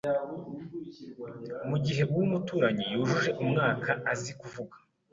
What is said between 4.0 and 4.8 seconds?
azi kuvuga